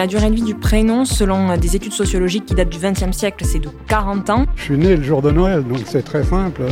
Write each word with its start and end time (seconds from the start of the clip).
La 0.00 0.06
durée 0.06 0.30
de 0.30 0.34
vie 0.34 0.42
du 0.44 0.54
prénom, 0.54 1.04
selon 1.04 1.54
des 1.58 1.76
études 1.76 1.92
sociologiques 1.92 2.46
qui 2.46 2.54
datent 2.54 2.70
du 2.70 2.78
XXe 2.78 3.14
siècle, 3.14 3.44
c'est 3.44 3.58
de 3.58 3.68
40 3.86 4.30
ans. 4.30 4.46
Je 4.56 4.62
suis 4.62 4.78
né 4.78 4.96
le 4.96 5.02
jour 5.02 5.20
de 5.20 5.30
Noël, 5.30 5.62
donc 5.62 5.80
c'est 5.84 6.00
très 6.00 6.24
simple. 6.24 6.62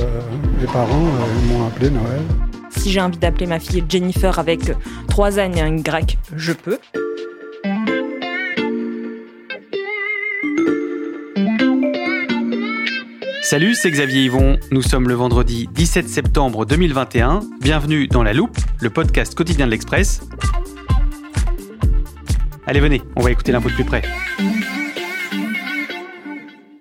Mes 0.58 0.66
parents 0.66 1.04
euh, 1.04 1.52
m'ont 1.52 1.66
appelé 1.66 1.90
Noël. 1.90 2.22
Si 2.70 2.90
j'ai 2.90 3.02
envie 3.02 3.18
d'appeler 3.18 3.44
ma 3.44 3.60
fille 3.60 3.84
Jennifer 3.86 4.38
avec 4.38 4.72
trois 5.08 5.36
N 5.36 5.58
et 5.58 5.60
un 5.60 5.76
Y, 5.76 6.16
je 6.36 6.54
peux. 6.54 6.78
Salut, 13.42 13.74
c'est 13.74 13.90
Xavier 13.90 14.24
Yvon. 14.24 14.56
Nous 14.70 14.80
sommes 14.80 15.06
le 15.06 15.14
vendredi 15.14 15.68
17 15.74 16.08
septembre 16.08 16.64
2021. 16.64 17.40
Bienvenue 17.60 18.08
dans 18.08 18.22
La 18.22 18.32
Loupe, 18.32 18.56
le 18.80 18.88
podcast 18.88 19.34
quotidien 19.34 19.66
de 19.66 19.72
l'Express. 19.72 20.22
Allez, 22.70 22.80
venez, 22.80 23.00
on 23.16 23.22
va 23.22 23.30
écouter 23.30 23.50
l'info 23.50 23.70
de 23.70 23.74
plus 23.74 23.86
près. 23.86 24.02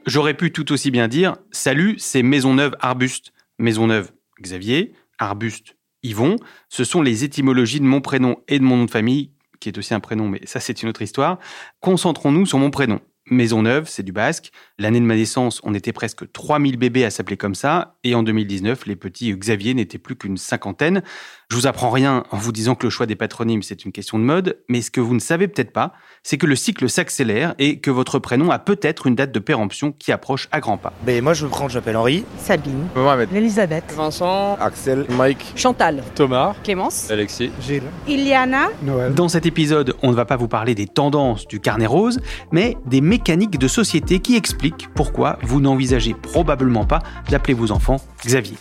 J'aurais 0.06 0.34
pu 0.34 0.52
tout 0.52 0.74
aussi 0.74 0.92
bien 0.92 1.08
dire 1.08 1.38
Salut, 1.52 1.96
c'est 1.98 2.24
Maisonneuve 2.24 2.76
Arbuste. 2.82 3.32
Maisonneuve 3.58 4.12
Xavier, 4.42 4.92
Arbuste 5.18 5.78
Yvon. 6.04 6.36
Ce 6.68 6.84
sont 6.84 7.02
les 7.02 7.24
étymologies 7.24 7.80
de 7.80 7.86
mon 7.86 8.02
prénom 8.02 8.36
et 8.50 8.60
de 8.60 8.66
mon 8.66 8.76
nom 8.76 8.84
de 8.84 8.92
famille, 8.92 9.32
qui 9.62 9.70
est 9.70 9.78
aussi 9.78 9.94
un 9.94 10.02
prénom, 10.02 10.28
mais 10.28 10.42
ça 10.44 10.60
c'est 10.60 10.84
une 10.84 10.90
autre 10.90 11.04
histoire. 11.04 11.40
Concentrons-nous 11.80 12.46
sur 12.46 12.58
mon 12.58 12.70
prénom. 12.70 13.00
Maisonneuve, 13.30 13.88
c'est 13.88 14.04
du 14.04 14.12
basque. 14.12 14.52
L'année 14.80 15.00
de 15.00 15.06
ma 15.06 15.16
naissance, 15.16 15.60
on 15.64 15.74
était 15.74 15.94
presque 15.94 16.32
3000 16.32 16.78
bébés 16.78 17.06
à 17.06 17.10
s'appeler 17.10 17.38
comme 17.38 17.56
ça. 17.56 17.96
Et 18.04 18.16
en 18.16 18.24
2019, 18.24 18.86
les 18.86 18.96
petits 18.96 19.34
Xavier 19.34 19.74
n'étaient 19.74 19.98
plus 19.98 20.16
qu'une 20.16 20.38
cinquantaine. 20.38 21.02
Je 21.50 21.56
vous 21.56 21.66
apprends 21.66 21.90
rien 21.90 22.24
en 22.32 22.38
vous 22.38 22.52
disant 22.52 22.76
que 22.76 22.86
le 22.86 22.90
choix 22.90 23.06
des 23.06 23.16
patronymes, 23.16 23.64
c'est 23.64 23.86
une 23.86 23.94
question 23.94 24.20
de 24.20 24.24
mode. 24.24 24.60
Mais 24.68 24.82
ce 24.82 24.92
que 24.92 25.00
vous 25.00 25.14
ne 25.14 25.20
savez 25.20 25.48
peut-être 25.48 25.72
pas, 25.72 25.94
c'est 26.22 26.38
que 26.38 26.46
le 26.46 26.58
cycle 26.58 26.90
s'accélère 26.90 27.56
et 27.58 27.80
que 27.80 27.90
votre 27.90 28.20
prénom 28.20 28.52
a 28.52 28.60
peut-être 28.60 29.08
une 29.08 29.16
date 29.16 29.32
de 29.32 29.40
péremption 29.40 29.94
qui 29.94 30.12
approche 30.12 30.50
à 30.52 30.60
grands 30.60 30.78
pas. 30.78 30.94
Ben, 31.06 31.24
moi, 31.24 31.34
je 31.34 31.46
me 31.46 31.50
prends, 31.50 31.70
je 31.70 31.78
m'appelle 31.78 31.96
Henri. 31.96 32.26
Sabine. 32.38 32.88
Mohamed. 32.96 33.34
Elisabeth. 33.34 33.86
Vincent. 33.96 34.58
Axel. 34.60 35.06
Mike. 35.10 35.54
Chantal. 35.56 36.04
Thomas. 36.16 36.54
Clémence. 36.64 37.10
Alexis. 37.10 37.52
Gilles. 37.62 37.84
Iliana. 38.08 38.68
Noël. 38.84 39.14
Dans 39.14 39.30
cet 39.30 39.46
épisode, 39.46 39.96
on 40.04 40.12
ne 40.12 40.16
va 40.16 40.26
pas 40.26 40.36
vous 40.36 40.50
parler 40.50 40.76
des 40.76 40.88
tendances 40.88 41.48
du 41.48 41.62
carnet 41.62 41.86
rose, 41.86 42.20
mais 42.52 42.76
des 42.86 43.00
mécaniques 43.18 43.58
de 43.58 43.68
société 43.68 44.20
qui 44.20 44.36
expliquent 44.36 44.90
pourquoi 44.94 45.40
vous 45.42 45.60
n'envisagez 45.60 46.14
probablement 46.14 46.86
pas 46.86 47.02
d'appeler 47.30 47.56
vos 47.56 47.72
enfants 47.72 48.00
Xavier. 48.24 48.58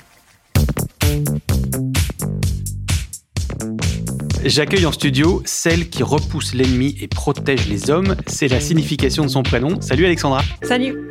J'accueille 4.42 4.86
en 4.86 4.92
studio 4.92 5.42
celle 5.44 5.90
qui 5.90 6.02
repousse 6.02 6.54
l'ennemi 6.54 6.96
et 7.02 7.08
protège 7.08 7.68
les 7.68 7.90
hommes. 7.90 8.16
C'est 8.26 8.48
la 8.48 8.60
signification 8.60 9.24
de 9.24 9.28
son 9.28 9.42
prénom. 9.42 9.78
Salut 9.82 10.06
Alexandra. 10.06 10.40
Salut 10.62 11.05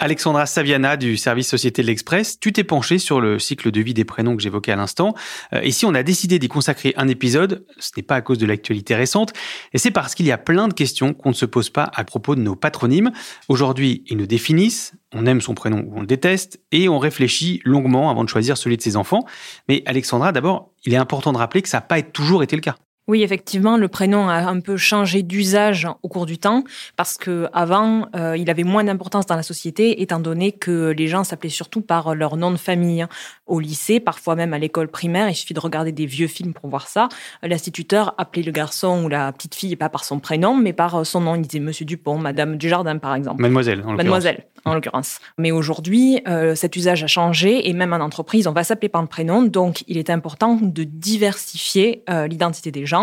Alexandra 0.00 0.46
Saviana 0.46 0.96
du 0.96 1.16
service 1.16 1.48
Société 1.48 1.82
de 1.82 1.88
l'Express, 1.88 2.38
tu 2.38 2.52
t'es 2.52 2.62
penchée 2.62 2.98
sur 2.98 3.20
le 3.20 3.38
cycle 3.38 3.72
de 3.72 3.80
vie 3.80 3.94
des 3.94 4.04
prénoms 4.04 4.36
que 4.36 4.42
j'évoquais 4.42 4.70
à 4.70 4.76
l'instant. 4.76 5.14
Euh, 5.52 5.60
et 5.62 5.72
si 5.72 5.86
on 5.86 5.94
a 5.94 6.04
décidé 6.04 6.38
d'y 6.38 6.48
consacrer 6.48 6.94
un 6.96 7.08
épisode, 7.08 7.66
ce 7.78 7.90
n'est 7.96 8.04
pas 8.04 8.14
à 8.14 8.20
cause 8.20 8.38
de 8.38 8.46
l'actualité 8.46 8.94
récente, 8.94 9.32
et 9.72 9.78
c'est 9.78 9.90
parce 9.90 10.14
qu'il 10.14 10.26
y 10.26 10.32
a 10.32 10.38
plein 10.38 10.68
de 10.68 10.74
questions 10.74 11.14
qu'on 11.14 11.30
ne 11.30 11.34
se 11.34 11.46
pose 11.46 11.70
pas 11.70 11.90
à 11.94 12.04
propos 12.04 12.36
de 12.36 12.40
nos 12.40 12.54
patronymes. 12.54 13.10
Aujourd'hui, 13.48 14.04
ils 14.06 14.16
nous 14.16 14.26
définissent, 14.26 14.92
on 15.12 15.26
aime 15.26 15.40
son 15.40 15.54
prénom 15.54 15.80
ou 15.80 15.96
on 15.96 16.00
le 16.00 16.06
déteste, 16.06 16.60
et 16.70 16.88
on 16.88 16.98
réfléchit 16.98 17.60
longuement 17.64 18.10
avant 18.10 18.22
de 18.22 18.28
choisir 18.28 18.56
celui 18.56 18.76
de 18.76 18.82
ses 18.82 18.96
enfants. 18.96 19.24
Mais 19.68 19.82
Alexandra, 19.86 20.30
d'abord, 20.30 20.70
il 20.84 20.94
est 20.94 20.98
important 20.98 21.32
de 21.32 21.38
rappeler 21.38 21.62
que 21.62 21.68
ça 21.68 21.78
n'a 21.78 21.82
pas 21.82 22.00
toujours 22.02 22.44
été 22.44 22.54
le 22.54 22.62
cas. 22.62 22.76
Oui, 23.08 23.22
effectivement, 23.22 23.78
le 23.78 23.88
prénom 23.88 24.28
a 24.28 24.34
un 24.34 24.60
peu 24.60 24.76
changé 24.76 25.22
d'usage 25.22 25.88
au 26.02 26.08
cours 26.08 26.26
du 26.26 26.36
temps 26.36 26.64
parce 26.94 27.16
que 27.16 27.48
avant, 27.54 28.06
euh, 28.14 28.36
il 28.36 28.50
avait 28.50 28.64
moins 28.64 28.84
d'importance 28.84 29.24
dans 29.24 29.34
la 29.34 29.42
société 29.42 30.02
étant 30.02 30.20
donné 30.20 30.52
que 30.52 30.90
les 30.90 31.08
gens 31.08 31.24
s'appelaient 31.24 31.48
surtout 31.48 31.80
par 31.80 32.14
leur 32.14 32.36
nom 32.36 32.50
de 32.50 32.58
famille. 32.58 33.06
Au 33.46 33.60
lycée, 33.60 33.98
parfois 33.98 34.36
même 34.36 34.52
à 34.52 34.58
l'école 34.58 34.88
primaire, 34.88 35.30
il 35.30 35.34
suffit 35.34 35.54
de 35.54 35.60
regarder 35.60 35.90
des 35.90 36.04
vieux 36.04 36.26
films 36.26 36.52
pour 36.52 36.68
voir 36.68 36.86
ça. 36.86 37.08
L'instituteur 37.42 38.14
appelait 38.18 38.42
le 38.42 38.52
garçon 38.52 39.04
ou 39.04 39.08
la 39.08 39.32
petite 39.32 39.54
fille 39.54 39.74
pas 39.76 39.88
par 39.88 40.04
son 40.04 40.20
prénom, 40.20 40.54
mais 40.54 40.74
par 40.74 41.06
son 41.06 41.22
nom. 41.22 41.34
Il 41.34 41.42
disait 41.42 41.64
Monsieur 41.64 41.86
Dupont, 41.86 42.18
Madame 42.18 42.56
Dujardin, 42.56 42.98
par 42.98 43.14
exemple. 43.14 43.40
Mademoiselle, 43.40 43.82
en 43.86 43.94
Mademoiselle, 43.94 44.44
en 44.66 44.74
l'occurrence. 44.74 45.20
Mais 45.38 45.50
aujourd'hui, 45.50 46.20
euh, 46.28 46.54
cet 46.54 46.76
usage 46.76 47.04
a 47.04 47.06
changé 47.06 47.70
et 47.70 47.72
même 47.72 47.94
en 47.94 48.00
entreprise, 48.00 48.46
on 48.46 48.52
va 48.52 48.64
s'appeler 48.64 48.90
par 48.90 49.00
le 49.00 49.08
prénom. 49.08 49.42
Donc, 49.42 49.82
il 49.88 49.96
est 49.96 50.10
important 50.10 50.58
de 50.60 50.84
diversifier 50.84 52.02
euh, 52.10 52.26
l'identité 52.26 52.70
des 52.70 52.84
gens 52.84 52.97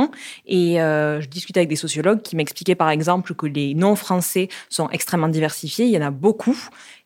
et 0.45 0.81
euh, 0.81 1.21
je 1.21 1.27
discutais 1.27 1.59
avec 1.59 1.69
des 1.69 1.75
sociologues 1.75 2.21
qui 2.21 2.35
m'expliquaient 2.35 2.75
par 2.75 2.89
exemple 2.89 3.33
que 3.35 3.45
les 3.45 3.73
noms 3.73 3.95
français 3.95 4.49
sont 4.69 4.89
extrêmement 4.89 5.29
diversifiés, 5.29 5.85
il 5.85 5.91
y 5.91 5.97
en 5.97 6.05
a 6.05 6.11
beaucoup, 6.11 6.57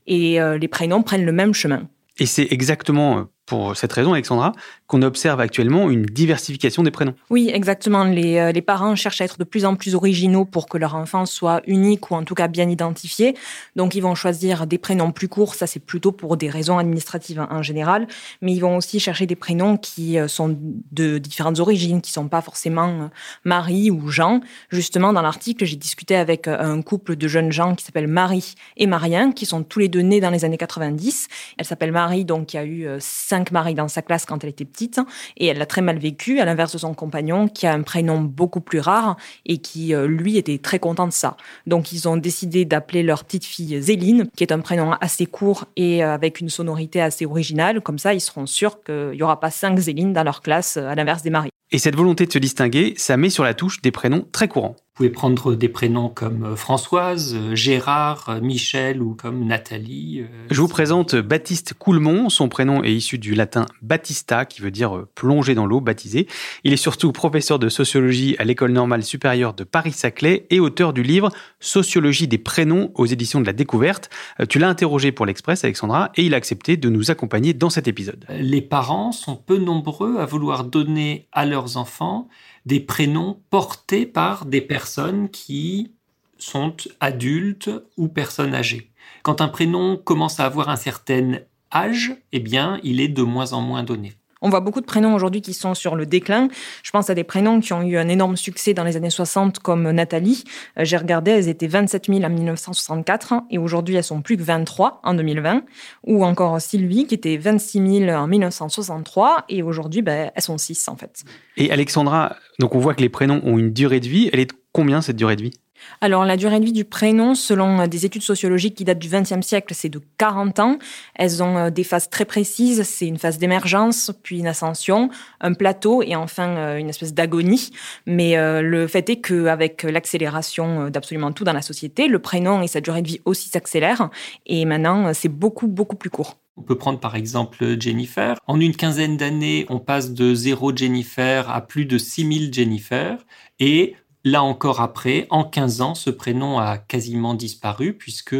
et 0.08 0.42
euh, 0.42 0.58
les 0.58 0.68
prénoms 0.68 1.04
prennent 1.04 1.26
le 1.26 1.32
même 1.32 1.54
chemin. 1.54 1.88
Et 2.20 2.26
c'est 2.26 2.48
exactement 2.52 3.28
pour 3.50 3.76
cette 3.76 3.92
raison, 3.92 4.14
Alexandra, 4.14 4.52
qu'on 4.86 5.02
observe 5.02 5.40
actuellement 5.40 5.90
une 5.90 6.06
diversification 6.06 6.84
des 6.84 6.92
prénoms. 6.92 7.16
Oui, 7.32 7.50
exactement. 7.52 8.04
Les, 8.04 8.38
euh, 8.38 8.52
les, 8.52 8.62
parents 8.62 8.96
cherchent 8.96 9.22
à 9.22 9.26
être 9.26 9.40
de 9.40 9.44
plus 9.44 9.66
en 9.66 9.76
plus 9.76 9.96
originaux 9.96 10.46
pour 10.46 10.70
que 10.70 10.78
leur 10.78 10.94
enfant 10.94 11.26
soit 11.26 11.62
unique 11.66 12.12
ou 12.12 12.16
en 12.16 12.24
tout 12.24 12.36
cas 12.36 12.48
bien 12.48 12.70
identifié. 12.70 13.36
Donc, 13.76 13.96
ils 13.96 14.02
vont 14.02 14.14
choisir 14.14 14.68
des 14.68 14.78
prénoms 14.78 15.12
plus 15.12 15.28
courts. 15.28 15.56
Ça, 15.56 15.66
c'est 15.66 15.80
plutôt 15.80 16.12
pour 16.12 16.38
des 16.38 16.48
raisons 16.48 16.78
administratives 16.78 17.44
en 17.50 17.64
général. 17.64 18.08
Mais 18.44 18.54
ils 18.54 18.60
vont 18.60 18.78
aussi 18.78 19.00
chercher 19.00 19.26
des 19.26 19.36
prénoms 19.36 19.78
qui 19.78 20.20
euh, 20.20 20.28
sont 20.28 20.56
de 20.92 21.18
différentes 21.18 21.60
origines, 21.60 22.02
qui 22.02 22.12
sont 22.12 22.28
pas 22.28 22.42
forcément 22.42 22.90
euh, 22.90 23.08
Marie 23.46 23.90
ou 23.90 24.10
Jean. 24.10 24.42
Justement, 24.70 25.12
dans 25.12 25.24
l'article, 25.24 25.66
j'ai 25.66 25.76
discuté 25.76 26.16
avec 26.16 26.48
un 26.48 26.84
couple 26.84 27.16
de 27.16 27.28
jeunes 27.28 27.52
gens 27.52 27.74
qui 27.74 27.84
s'appellent 27.84 28.08
Marie 28.08 28.54
et 28.78 28.86
Marien, 28.86 29.32
qui 29.32 29.48
sont 29.48 29.64
tous 29.64 29.80
les 29.80 29.88
deux 29.88 30.02
nés 30.02 30.22
dans 30.22 30.30
les 30.30 30.46
années 30.46 30.58
90. 30.58 31.28
Elle 31.58 31.66
s'appelle 31.66 31.92
Marie, 31.92 32.26
donc 32.26 32.46
qui 32.46 32.58
a 32.60 32.64
eu 32.64 32.88
cinq 33.00 33.39
cinq 33.46 33.76
dans 33.76 33.88
sa 33.88 34.02
classe 34.02 34.26
quand 34.26 34.44
elle 34.44 34.50
était 34.50 34.66
petite 34.66 35.00
et 35.38 35.48
elle 35.48 35.58
l'a 35.58 35.66
très 35.66 35.82
mal 35.82 35.98
vécu, 35.98 36.40
à 36.40 36.46
l'inverse 36.46 36.74
de 36.74 36.78
son 36.78 36.94
compagnon 36.94 37.48
qui 37.48 37.68
a 37.68 37.74
un 37.74 37.82
prénom 37.82 38.22
beaucoup 38.22 38.62
plus 38.62 38.80
rare 38.80 39.18
et 39.46 39.58
qui, 39.58 39.94
euh, 39.94 40.08
lui, 40.08 40.38
était 40.38 40.58
très 40.58 40.80
content 40.80 41.08
de 41.08 41.14
ça. 41.14 41.38
Donc, 41.68 41.92
ils 41.92 42.08
ont 42.08 42.18
décidé 42.18 42.66
d'appeler 42.66 43.04
leur 43.04 43.24
petite 43.24 43.46
fille 43.46 43.82
Zéline, 43.82 44.28
qui 44.36 44.44
est 44.44 44.52
un 44.52 44.60
prénom 44.60 44.94
assez 45.02 45.26
court 45.26 45.66
et 45.76 46.04
euh, 46.04 46.14
avec 46.14 46.40
une 46.40 46.50
sonorité 46.50 47.02
assez 47.02 47.26
originale. 47.26 47.82
Comme 47.82 48.00
ça, 48.00 48.14
ils 48.14 48.22
seront 48.22 48.46
sûrs 48.46 48.84
qu'il 48.84 49.12
n'y 49.12 49.24
aura 49.24 49.40
pas 49.40 49.52
cinq 49.52 49.78
Zéline 49.80 50.14
dans 50.14 50.24
leur 50.24 50.42
classe, 50.42 50.78
à 50.78 50.96
l'inverse 50.96 51.24
des 51.24 51.30
maris. 51.30 51.50
Et 51.72 51.78
cette 51.78 51.96
volonté 51.96 52.26
de 52.26 52.32
se 52.32 52.40
distinguer, 52.40 52.94
ça 52.98 53.16
met 53.16 53.30
sur 53.30 53.44
la 53.44 53.54
touche 53.54 53.82
des 53.82 53.92
prénoms 53.92 54.26
très 54.32 54.48
courants. 54.48 54.76
Vous 55.00 55.06
pouvez 55.06 55.16
prendre 55.16 55.56
des 55.56 55.70
prénoms 55.70 56.10
comme 56.10 56.44
euh, 56.44 56.56
Françoise, 56.58 57.34
euh, 57.34 57.56
Gérard, 57.56 58.28
euh, 58.28 58.42
Michel 58.42 59.02
ou 59.02 59.16
comme 59.16 59.46
Nathalie. 59.46 60.26
Je 60.52 60.60
vous 60.60 60.68
présente 60.68 61.16
Baptiste 61.16 61.74
Coulmont. 61.74 62.28
Son 62.28 62.50
prénom 62.50 62.84
est 62.84 62.92
issu 62.92 63.18
du 63.18 63.34
latin 63.34 63.66
Battista, 63.82 64.44
qui 64.44 64.62
veut 64.62 64.72
dire 64.72 65.06
plonger 65.16 65.56
dans 65.56 65.66
l'eau, 65.66 65.80
baptisé. 65.80 66.28
Il 66.66 66.74
est 66.74 66.76
surtout 66.76 67.14
professeur 67.14 67.60
de 67.60 67.70
sociologie 67.70 68.36
à 68.40 68.44
l'École 68.44 68.74
normale 68.74 69.04
supérieure 69.04 69.54
de 69.54 69.64
Paris-Saclay 69.64 70.48
et 70.50 70.60
auteur 70.60 70.92
du 70.92 71.02
livre 71.02 71.30
Sociologie 71.62 72.28
des 72.28 72.38
prénoms 72.38 72.92
aux 72.96 73.06
éditions 73.06 73.40
de 73.40 73.46
la 73.46 73.54
Découverte. 73.54 74.10
Tu 74.50 74.60
l'as 74.60 74.68
interrogé 74.68 75.14
pour 75.14 75.26
l'Express, 75.26 75.64
Alexandra, 75.64 76.12
et 76.16 76.26
il 76.26 76.34
a 76.34 76.38
accepté 76.38 76.76
de 76.76 76.90
nous 76.90 77.10
accompagner 77.10 77.54
dans 77.54 77.70
cet 77.70 77.88
épisode. 77.88 78.26
Les 78.38 78.62
parents 78.62 79.14
sont 79.14 79.38
peu 79.38 79.60
nombreux 79.60 80.18
à 80.18 80.26
vouloir 80.26 80.66
donner 80.66 81.30
à 81.32 81.46
leurs 81.46 81.78
enfants 81.78 82.28
des 82.70 82.80
prénoms 82.80 83.42
portés 83.50 84.06
par 84.06 84.46
des 84.46 84.62
personnes 84.62 85.30
qui 85.30 85.92
sont 86.38 86.76
adultes 87.00 87.72
ou 87.98 88.08
personnes 88.08 88.54
âgées. 88.54 88.92
Quand 89.24 89.42
un 89.42 89.48
prénom 89.48 89.98
commence 89.98 90.40
à 90.40 90.46
avoir 90.46 90.70
un 90.70 90.76
certain 90.76 91.40
âge, 91.74 92.16
eh 92.32 92.40
bien, 92.40 92.80
il 92.84 93.02
est 93.02 93.08
de 93.08 93.24
moins 93.24 93.54
en 93.54 93.62
moins 93.62 93.82
donné. 93.82 94.14
On 94.42 94.50
voit 94.50 94.62
beaucoup 94.62 94.80
de 94.80 94.86
prénoms 94.86 95.14
aujourd'hui 95.16 95.42
qui 95.42 95.54
sont 95.54 95.74
sur 95.74 95.96
le 95.96 96.06
déclin. 96.06 96.48
Je 96.84 96.92
pense 96.92 97.10
à 97.10 97.16
des 97.16 97.24
prénoms 97.24 97.60
qui 97.60 97.74
ont 97.74 97.82
eu 97.82 97.98
un 97.98 98.08
énorme 98.08 98.38
succès 98.38 98.74
dans 98.74 98.84
les 98.84 98.96
années 98.96 99.10
60, 99.10 99.60
comme 99.60 99.92
Nathalie. 99.92 100.44
Euh, 100.78 100.86
j'ai 100.86 100.98
regardé, 100.98 101.32
elles 101.32 101.50
étaient 101.50 101.68
27 101.68 102.08
000 102.08 102.24
en 102.24 102.30
1964 102.30 103.34
et 103.52 103.58
aujourd'hui 103.58 103.96
elles 103.96 104.04
sont 104.04 104.22
plus 104.22 104.38
que 104.38 104.44
23 104.44 105.02
en 105.04 105.14
2020. 105.14 105.64
Ou 106.08 106.24
encore 106.24 106.62
Sylvie, 106.62 107.06
qui 107.06 107.16
était 107.16 107.38
26 107.38 108.06
000 108.06 108.12
en 108.12 108.28
1963 108.28 109.46
et 109.50 109.62
aujourd'hui 109.62 110.02
ben, 110.02 110.32
elles 110.34 110.42
sont 110.42 110.58
6 110.58 110.88
en 110.88 110.96
fait. 110.96 111.24
Et 111.58 111.72
Alexandra, 111.72 112.38
donc 112.60 112.76
on 112.76 112.80
voit 112.80 112.94
que 112.94 113.02
les 113.02 113.10
prénoms 113.10 113.42
ont 113.44 113.58
une 113.58 113.74
durée 113.74 114.00
de 114.00 114.08
vie. 114.08 114.30
Elle 114.32 114.40
est 114.40 114.52
de 114.52 114.56
combien 114.72 115.02
cette 115.02 115.18
durée 115.18 115.36
de 115.36 115.44
vie? 115.44 115.54
Alors, 116.02 116.26
la 116.26 116.38
durée 116.38 116.60
de 116.60 116.66
vie 116.66 116.74
du 116.74 116.86
prénom, 116.86 117.36
selon 117.36 117.88
des 117.88 118.06
études 118.06 118.22
sociologiques 118.22 118.76
qui 118.76 118.86
datent 118.86 119.00
du 119.00 119.10
XXe 119.10 119.46
siècle, 119.46 119.74
c'est 119.76 119.90
de 119.90 120.02
40 120.18 120.60
ans. 120.60 120.80
Elles 121.16 121.44
ont 121.44 121.58
euh, 121.58 121.70
des 121.70 121.84
phases 121.84 122.10
très 122.10 122.26
précises. 122.26 122.84
C'est 122.84 123.08
une 123.08 123.18
phase 123.18 123.38
d'émergence, 123.38 124.12
puis 124.24 124.40
une 124.40 124.48
ascension, 124.48 125.10
un 125.42 125.54
plateau 125.54 126.02
et 126.02 126.16
enfin 126.16 126.56
euh, 126.58 126.78
une 126.78 126.90
espèce 126.90 127.14
d'agonie. 127.14 127.72
Mais 128.06 128.38
euh, 128.38 128.62
le 128.62 128.88
fait 128.88 129.10
est 129.10 129.22
qu'avec 129.22 129.84
l'accélération 129.84 130.90
d'absolument 130.90 131.32
tout 131.32 131.44
dans 131.44 131.54
la 131.54 131.62
société, 131.62 132.08
le 132.08 132.20
prénom 132.20 132.62
et 132.62 132.68
sa 132.68 132.82
durée 132.82 133.02
de 133.02 133.08
vie 133.08 133.22
aussi 133.26 133.50
s'accélèrent. 133.50 134.10
Et 134.46 134.66
maintenant, 134.66 135.14
c'est 135.14 135.30
beaucoup, 135.30 135.68
beaucoup 135.68 135.96
plus 135.96 136.10
court. 136.10 136.38
On 136.58 136.62
peut 136.62 136.78
prendre 136.78 137.00
par 137.00 137.16
exemple 137.16 137.80
Jennifer. 137.80 138.36
En 138.46 138.60
une 138.60 138.76
quinzaine 138.76 139.16
d'années, 139.16 139.66
on 139.70 139.80
passe 139.80 140.12
de 140.12 140.34
zéro 140.34 140.76
Jennifer 140.76 141.50
à 141.50 141.66
plus 141.66 141.86
de 141.86 141.98
6000 141.98 142.54
Jennifer. 142.54 143.18
Et 143.60 143.96
là 144.24 144.44
encore 144.44 144.82
après, 144.82 145.28
en 145.30 145.44
15 145.44 145.82
ans, 145.82 145.96
ce 145.96 146.10
prénom 146.10 146.60
a 146.60 146.78
quasiment 146.78 147.34
disparu 147.34 147.94
puisque 147.94 148.36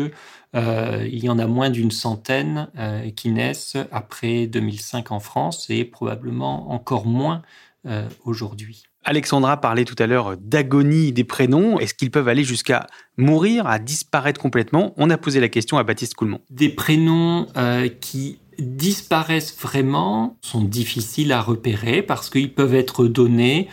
euh, 0.56 1.08
il 1.12 1.24
y 1.24 1.30
en 1.30 1.40
a 1.40 1.46
moins 1.46 1.70
d'une 1.70 1.92
centaine 1.92 2.70
euh, 2.78 3.10
qui 3.12 3.30
naissent 3.30 3.78
après 3.92 4.48
2005 4.48 5.12
en 5.12 5.20
France 5.20 5.68
et 5.70 5.86
probablement 5.86 6.72
encore 6.72 7.06
moins 7.06 7.42
euh, 7.86 8.08
aujourd'hui. 8.26 8.84
Alexandra 9.06 9.58
parlait 9.58 9.86
tout 9.86 9.96
à 10.00 10.08
l'heure 10.08 10.36
d'agonie 10.38 11.14
des 11.14 11.24
prénoms. 11.24 11.80
Est-ce 11.80 11.94
qu'ils 11.94 12.12
peuvent 12.12 12.28
aller 12.28 12.44
jusqu'à 12.44 12.88
mourir, 13.18 13.66
à 13.66 13.80
disparaître 13.80 14.42
complètement? 14.42 14.94
On 14.98 15.10
a 15.10 15.18
posé 15.18 15.40
la 15.40 15.50
question 15.50 15.78
à 15.78 15.84
Baptiste 15.84 16.16
Coulmont. 16.16 16.42
Des 16.50 16.70
prénoms 16.70 17.48
qui 18.02 18.40
disparaissent 18.60 19.58
vraiment 19.58 20.38
sont 20.42 20.62
difficiles 20.62 21.32
à 21.32 21.42
repérer 21.42 22.02
parce 22.02 22.30
qu'ils 22.30 22.54
peuvent 22.54 22.76
être 22.76 23.08
donnés 23.08 23.70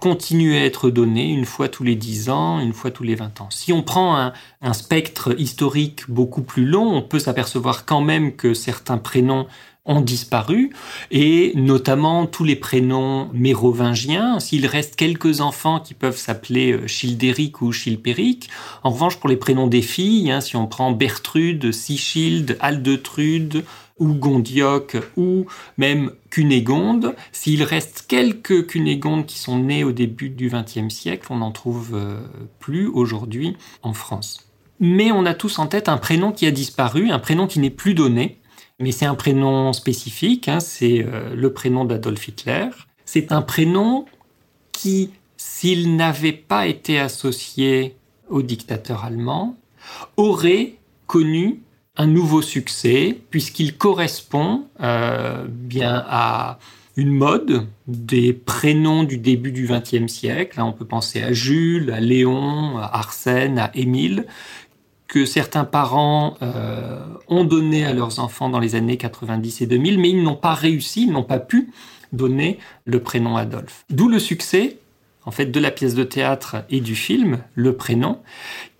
continuer 0.00 0.58
à 0.58 0.64
être 0.64 0.90
donné 0.90 1.30
une 1.30 1.44
fois 1.44 1.68
tous 1.68 1.84
les 1.84 1.96
10 1.96 2.28
ans, 2.28 2.60
une 2.60 2.72
fois 2.72 2.90
tous 2.90 3.04
les 3.04 3.14
20 3.14 3.40
ans. 3.40 3.48
Si 3.50 3.72
on 3.72 3.82
prend 3.82 4.32
un 4.60 4.72
spectre 4.72 5.38
historique 5.38 6.10
beaucoup 6.10 6.42
plus 6.42 6.66
long, 6.66 6.96
on 6.96 7.02
peut 7.02 7.18
s'apercevoir 7.18 7.86
quand 7.86 8.00
même 8.00 8.36
que 8.36 8.54
certains 8.54 8.98
prénoms 8.98 9.46
ont 9.86 10.00
disparu, 10.00 10.70
et 11.10 11.52
notamment 11.56 12.26
tous 12.26 12.44
les 12.44 12.56
prénoms 12.56 13.28
mérovingiens. 13.34 14.40
S'il 14.40 14.66
reste 14.66 14.96
quelques 14.96 15.40
enfants 15.40 15.80
qui 15.80 15.92
peuvent 15.92 16.16
s'appeler 16.16 16.72
euh, 16.72 16.86
Childéric 16.86 17.60
ou 17.60 17.70
Chilpéric, 17.70 18.48
en 18.82 18.90
revanche 18.90 19.16
pour 19.16 19.28
les 19.28 19.36
prénoms 19.36 19.66
des 19.66 19.82
filles, 19.82 20.30
hein, 20.30 20.40
si 20.40 20.56
on 20.56 20.66
prend 20.66 20.92
Bertrude, 20.92 21.72
Sichilde, 21.72 22.56
Aldetrude, 22.60 23.64
ou 23.98 24.14
Gondioque, 24.14 24.96
ou 25.16 25.46
même 25.78 26.10
Cunégonde, 26.30 27.14
s'il 27.32 27.62
reste 27.62 28.06
quelques 28.08 28.66
Cunégondes 28.66 29.26
qui 29.26 29.38
sont 29.38 29.58
nées 29.58 29.84
au 29.84 29.92
début 29.92 30.30
du 30.30 30.50
XXe 30.50 30.92
siècle, 30.92 31.28
on 31.30 31.36
n'en 31.36 31.52
trouve 31.52 31.94
euh, 31.94 32.16
plus 32.58 32.88
aujourd'hui 32.88 33.56
en 33.82 33.92
France. 33.92 34.48
Mais 34.80 35.12
on 35.12 35.24
a 35.26 35.34
tous 35.34 35.58
en 35.58 35.66
tête 35.66 35.88
un 35.88 35.98
prénom 35.98 36.32
qui 36.32 36.46
a 36.46 36.50
disparu, 36.50 37.10
un 37.10 37.20
prénom 37.20 37.46
qui 37.46 37.60
n'est 37.60 37.70
plus 37.70 37.94
donné, 37.94 38.40
mais 38.80 38.92
c'est 38.92 39.06
un 39.06 39.14
prénom 39.14 39.72
spécifique, 39.72 40.48
hein, 40.48 40.60
c'est 40.60 41.04
euh, 41.04 41.34
le 41.34 41.52
prénom 41.52 41.84
d'Adolf 41.84 42.28
Hitler. 42.28 42.68
C'est 43.04 43.32
un 43.32 43.42
prénom 43.42 44.06
qui, 44.72 45.10
s'il 45.36 45.96
n'avait 45.96 46.32
pas 46.32 46.66
été 46.66 46.98
associé 46.98 47.96
au 48.28 48.42
dictateur 48.42 49.04
allemand, 49.04 49.56
aurait 50.16 50.74
connu 51.06 51.60
un 51.96 52.06
nouveau 52.06 52.42
succès 52.42 53.16
puisqu'il 53.30 53.76
correspond 53.76 54.66
euh, 54.80 55.46
bien 55.48 56.04
à 56.08 56.58
une 56.96 57.10
mode 57.10 57.66
des 57.88 58.32
prénoms 58.32 59.02
du 59.02 59.18
début 59.18 59.52
du 59.52 59.66
XXe 59.66 60.10
siècle. 60.10 60.60
on 60.60 60.72
peut 60.72 60.84
penser 60.84 61.22
à 61.22 61.32
Jules, 61.32 61.90
à 61.90 62.00
Léon, 62.00 62.78
à 62.78 62.98
Arsène, 62.98 63.58
à 63.58 63.70
Émile, 63.74 64.26
que 65.14 65.26
certains 65.26 65.64
parents 65.64 66.36
euh, 66.42 66.98
ont 67.28 67.44
donné 67.44 67.84
à 67.84 67.92
leurs 67.92 68.18
enfants 68.18 68.48
dans 68.48 68.58
les 68.58 68.74
années 68.74 68.96
90 68.96 69.60
et 69.60 69.66
2000, 69.66 70.00
mais 70.00 70.10
ils 70.10 70.24
n'ont 70.24 70.34
pas 70.34 70.54
réussi, 70.54 71.04
ils 71.04 71.12
n'ont 71.12 71.22
pas 71.22 71.38
pu 71.38 71.70
donner 72.12 72.58
le 72.84 73.00
prénom 73.00 73.36
Adolphe. 73.36 73.84
D'où 73.90 74.08
le 74.08 74.18
succès, 74.18 74.80
en 75.24 75.30
fait, 75.30 75.46
de 75.46 75.60
la 75.60 75.70
pièce 75.70 75.94
de 75.94 76.02
théâtre 76.02 76.64
et 76.68 76.80
du 76.80 76.96
film, 76.96 77.38
le 77.54 77.76
prénom, 77.76 78.22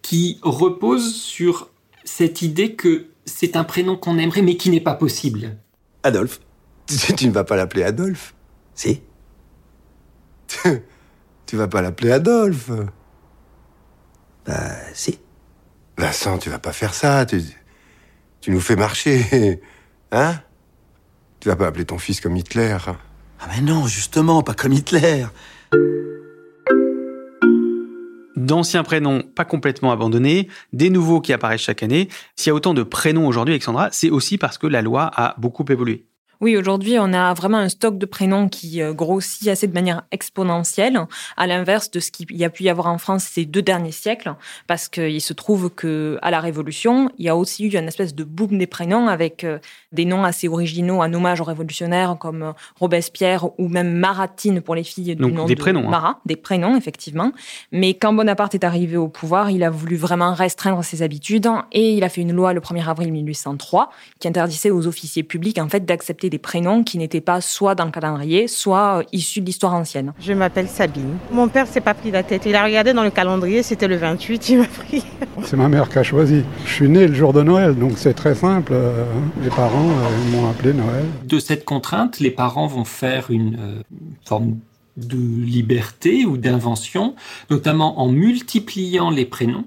qui 0.03 0.41
repose 0.43 1.15
sur 1.15 1.71
cette 2.03 2.43
idée 2.43 2.75
que 2.75 3.07
c'est 3.27 3.55
un 3.55 3.63
prénom 3.63 3.97
qu'on 3.97 4.19
aimerait, 4.19 4.43
mais 4.43 4.57
qui 4.57 4.71
n'est 4.71 4.81
pas 4.81 4.95
possible. 4.95 5.57
Adolphe. 6.03 6.41
Tu, 7.17 7.29
ne 7.29 7.33
vas 7.33 7.45
pas 7.45 7.55
l'appeler 7.55 7.85
Adolphe 7.85 8.35
Si. 8.75 9.03
tu 11.47 11.55
vas 11.55 11.69
pas 11.69 11.81
l'appeler 11.81 12.11
Adolphe 12.11 12.73
Bah, 14.45 14.75
si. 14.95 15.21
Vincent, 15.97 16.39
tu 16.39 16.51
vas 16.51 16.59
pas 16.59 16.73
faire 16.73 16.95
ça. 16.95 17.25
Tu, 17.27 17.43
tu 18.41 18.51
nous 18.51 18.61
fais 18.61 18.77
marcher. 18.77 19.61
Hein? 20.17 20.39
Tu 21.41 21.49
vas 21.49 21.57
pas 21.57 21.67
appeler 21.67 21.87
ton 21.87 21.99
fils 21.99 22.21
comme 22.21 22.37
Hitler. 22.37 22.77
Ah 22.87 23.47
mais 23.49 23.61
non, 23.63 23.89
justement, 23.89 24.45
pas 24.45 24.55
comme 24.55 24.73
Hitler. 24.73 25.27
D'anciens 28.37 28.85
prénoms 28.85 29.23
pas 29.23 29.45
complètement 29.45 29.91
abandonnés, 29.91 30.49
des 30.73 30.89
nouveaux 30.89 31.21
qui 31.21 31.33
apparaissent 31.33 31.63
chaque 31.63 31.83
année. 31.83 32.09
S'il 32.37 32.51
y 32.51 32.53
a 32.53 32.55
autant 32.55 32.75
de 32.75 32.85
prénoms 32.85 33.27
aujourd'hui, 33.27 33.55
Alexandra, 33.55 33.89
c'est 33.91 34.11
aussi 34.11 34.39
parce 34.39 34.57
que 34.57 34.69
la 34.69 34.83
loi 34.83 35.11
a 35.13 35.35
beaucoup 35.39 35.65
évolué. 35.69 36.07
Oui, 36.41 36.57
aujourd'hui, 36.57 36.97
on 36.99 37.13
a 37.13 37.33
vraiment 37.35 37.59
un 37.59 37.69
stock 37.69 37.99
de 37.99 38.07
prénoms 38.07 38.49
qui 38.49 38.83
euh, 38.83 38.93
grossit 38.93 39.49
assez 39.49 39.67
de 39.67 39.73
manière 39.73 40.03
exponentielle, 40.11 41.01
à 41.37 41.47
l'inverse 41.47 41.91
de 41.91 42.01
ce 42.01 42.11
qu'il 42.11 42.37
y 42.37 42.45
a 42.45 42.51
pu 42.51 42.65
y 42.65 42.69
avoir 42.69 42.89
en 42.89 42.99
France 42.99 43.25
ces 43.25 43.45
deux 43.45 43.63
derniers 43.63 43.93
siècles, 43.93 44.35
parce 44.67 44.89
qu'il 44.89 45.21
se 45.21 45.33
trouve 45.33 45.71
que 45.71 46.19
à 46.23 46.31
la 46.31 46.41
Révolution, 46.41 47.11
il 47.19 47.27
y 47.27 47.29
a 47.29 47.37
aussi 47.37 47.67
eu 47.67 47.77
une 47.77 47.89
espèce 47.89 48.15
de 48.15 48.25
boom 48.25 48.59
des 48.59 48.67
prénoms 48.67 49.09
avec 49.09 49.45
euh, 49.45 49.59
des 49.93 50.05
noms 50.05 50.25
assez 50.25 50.49
originaux 50.49 51.03
en 51.03 51.13
hommage 51.13 51.41
aux 51.41 51.45
révolutionnaires 51.45 52.17
comme 52.19 52.43
euh, 52.43 52.53
Robespierre 52.79 53.49
ou 53.59 53.69
même 53.69 53.93
Maratine 53.95 54.61
pour 54.61 54.75
les 54.75 54.85
filles 54.85 55.17
du 55.17 55.23
nom 55.23 55.47
des 55.47 55.55
de 55.55 55.61
prénoms, 55.61 55.87
hein. 55.87 55.91
Marat, 55.91 56.21
des 56.27 56.37
prénoms 56.37 56.77
effectivement. 56.77 57.33
Mais 57.73 57.95
quand 57.95 58.13
Bonaparte 58.13 58.55
est 58.55 58.65
arrivé 58.65 58.97
au 58.97 59.09
pouvoir, 59.09 59.51
il 59.51 59.63
a 59.63 59.71
voulu 59.71 59.97
vraiment 59.97 60.35
restreindre 60.35 60.83
ses 60.85 61.03
habitudes 61.03 61.49
et 61.73 61.95
il 61.95 62.05
a 62.05 62.09
fait 62.09 62.21
une 62.21 62.33
loi 62.33 62.53
le 62.53 62.61
1er 62.61 62.89
avril 62.89 63.13
1803 63.13 63.91
qui 64.19 64.29
interdisait 64.29 64.71
aux 64.71 64.87
officiers 64.87 65.23
publics 65.23 65.59
en 65.59 65.69
fait 65.69 65.85
d'accepter 65.85 66.24
des 66.31 66.39
prénoms 66.39 66.83
qui 66.83 66.99
n'étaient 66.99 67.21
pas 67.21 67.41
soit 67.41 67.75
dans 67.75 67.85
le 67.85 67.91
calendrier, 67.91 68.49
soit 68.49 68.99
euh, 68.99 69.03
issus 69.13 69.41
de 69.41 69.47
l'histoire 69.47 69.75
ancienne. 69.75 70.13
Je 70.21 70.33
m'appelle 70.33 70.69
Sabine. 70.69 71.17
Mon 71.31 71.49
père 71.49 71.67
s'est 71.67 71.81
pas 71.81 71.95
pris 71.95 72.11
la 72.11 72.23
tête. 72.23 72.43
Il 72.47 72.55
a 72.55 72.65
regardé 72.65 72.93
dans 72.93 73.05
le 73.05 73.11
calendrier, 73.11 73.63
c'était 73.63 73.89
le 73.89 73.97
28, 73.97 74.49
il 74.49 74.59
m'a 74.59 74.67
pris. 74.67 75.05
C'est 75.45 75.57
ma 75.57 75.69
mère 75.69 75.89
qui 75.89 75.99
a 75.99 76.03
choisi. 76.03 76.43
Je 76.65 76.73
suis 76.73 76.89
né 76.89 77.07
le 77.07 77.15
jour 77.15 77.33
de 77.33 77.43
Noël, 77.43 77.75
donc 77.75 77.93
c'est 77.97 78.15
très 78.15 78.35
simple. 78.35 78.73
Euh, 78.73 79.05
les 79.43 79.51
parents 79.51 79.91
euh, 79.91 80.31
m'ont 80.33 80.49
appelé 80.49 80.73
Noël. 80.73 81.05
De 81.25 81.39
cette 81.39 81.65
contrainte, 81.65 82.21
les 82.21 82.31
parents 82.31 82.67
vont 82.67 82.85
faire 82.85 83.31
une 83.31 83.83
forme 84.25 84.57
de 84.97 85.17
liberté 85.17 86.25
ou 86.25 86.37
d'invention, 86.37 87.15
notamment 87.51 88.01
en 88.01 88.09
multipliant 88.09 89.11
les 89.11 89.25
prénoms 89.25 89.65